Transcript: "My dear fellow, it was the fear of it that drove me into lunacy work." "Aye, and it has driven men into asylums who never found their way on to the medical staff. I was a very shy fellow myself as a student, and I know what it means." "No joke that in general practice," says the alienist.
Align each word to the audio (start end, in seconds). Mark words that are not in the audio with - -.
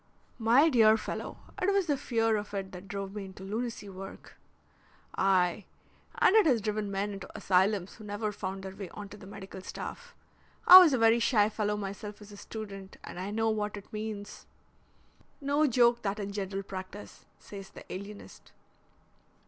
"My 0.39 0.67
dear 0.67 0.97
fellow, 0.97 1.37
it 1.61 1.71
was 1.71 1.85
the 1.85 1.95
fear 1.95 2.35
of 2.35 2.55
it 2.55 2.71
that 2.71 2.87
drove 2.87 3.13
me 3.13 3.25
into 3.25 3.43
lunacy 3.43 3.87
work." 3.87 4.35
"Aye, 5.15 5.65
and 6.15 6.35
it 6.35 6.47
has 6.47 6.59
driven 6.59 6.89
men 6.89 7.13
into 7.13 7.29
asylums 7.37 7.93
who 7.97 8.03
never 8.03 8.31
found 8.31 8.63
their 8.63 8.75
way 8.75 8.89
on 8.95 9.09
to 9.09 9.17
the 9.17 9.27
medical 9.27 9.61
staff. 9.61 10.15
I 10.65 10.79
was 10.79 10.93
a 10.93 10.97
very 10.97 11.19
shy 11.19 11.49
fellow 11.49 11.77
myself 11.77 12.19
as 12.19 12.31
a 12.31 12.37
student, 12.37 12.97
and 13.03 13.19
I 13.19 13.29
know 13.29 13.51
what 13.51 13.77
it 13.77 13.93
means." 13.93 14.47
"No 15.39 15.67
joke 15.67 16.01
that 16.01 16.17
in 16.17 16.31
general 16.31 16.63
practice," 16.63 17.27
says 17.37 17.69
the 17.69 17.85
alienist. 17.93 18.51